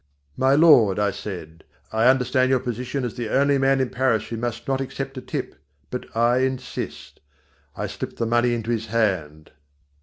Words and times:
"My 0.35 0.55
lord," 0.55 0.97
I 0.97 1.11
said, 1.11 1.63
"I 1.93 2.07
understand 2.07 2.49
your 2.49 2.59
position 2.59 3.05
as 3.05 3.13
the 3.13 3.29
only 3.29 3.59
man 3.59 3.79
in 3.79 3.91
Paris 3.91 4.29
who 4.29 4.35
must 4.35 4.67
not 4.67 4.81
accept 4.81 5.15
a 5.19 5.21
tip, 5.21 5.53
but 5.91 6.07
I 6.17 6.39
insist." 6.39 7.19
I 7.75 7.85
slipped 7.85 8.17
the 8.17 8.25
money 8.25 8.55
into 8.55 8.71
his 8.71 8.87
hand. 8.87 9.51